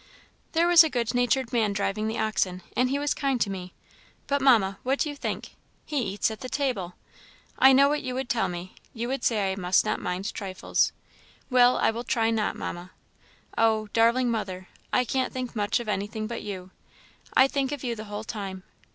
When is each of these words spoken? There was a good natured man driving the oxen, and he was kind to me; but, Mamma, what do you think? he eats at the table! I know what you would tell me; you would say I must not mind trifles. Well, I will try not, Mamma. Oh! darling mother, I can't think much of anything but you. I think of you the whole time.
There 0.53 0.65
was 0.67 0.83
a 0.83 0.89
good 0.89 1.13
natured 1.13 1.53
man 1.53 1.73
driving 1.73 2.07
the 2.07 2.17
oxen, 2.17 2.63
and 2.75 2.89
he 2.89 2.97
was 2.97 3.13
kind 3.13 3.39
to 3.39 3.51
me; 3.51 3.71
but, 4.25 4.41
Mamma, 4.41 4.79
what 4.81 4.97
do 4.97 5.09
you 5.09 5.15
think? 5.15 5.49
he 5.85 6.01
eats 6.01 6.31
at 6.31 6.39
the 6.39 6.49
table! 6.49 6.95
I 7.59 7.71
know 7.71 7.87
what 7.87 8.01
you 8.01 8.15
would 8.15 8.27
tell 8.27 8.47
me; 8.47 8.73
you 8.95 9.07
would 9.09 9.23
say 9.23 9.51
I 9.51 9.55
must 9.55 9.85
not 9.85 10.01
mind 10.01 10.33
trifles. 10.33 10.91
Well, 11.51 11.77
I 11.77 11.91
will 11.91 12.03
try 12.03 12.31
not, 12.31 12.55
Mamma. 12.55 12.89
Oh! 13.59 13.89
darling 13.93 14.31
mother, 14.31 14.69
I 14.91 15.05
can't 15.05 15.31
think 15.31 15.55
much 15.55 15.79
of 15.79 15.87
anything 15.87 16.25
but 16.25 16.41
you. 16.41 16.71
I 17.35 17.47
think 17.47 17.71
of 17.71 17.83
you 17.83 17.95
the 17.95 18.05
whole 18.05 18.23
time. 18.23 18.63